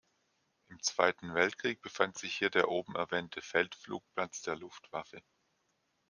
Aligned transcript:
Im 0.69 0.81
Zweiten 0.81 1.35
Weltkrieg 1.35 1.83
befand 1.83 2.17
sich 2.17 2.35
hier 2.35 2.49
der 2.49 2.69
oben 2.69 2.95
erwähnte 2.95 3.43
Feldflugplatz 3.43 4.41
der 4.41 4.55
Luftwaffe. 4.55 5.21